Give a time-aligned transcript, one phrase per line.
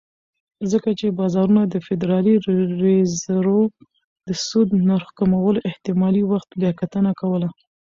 [0.71, 2.35] ځکه چې بازارونه د فدرالي
[2.83, 3.61] ریزرو
[4.27, 7.47] د سود نرخ کمولو احتمالي وخت بیاکتنه کوله.